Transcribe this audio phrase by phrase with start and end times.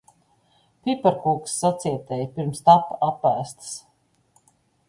[0.87, 3.73] Piparkūkas sacietēja, pirms tapa apēstas.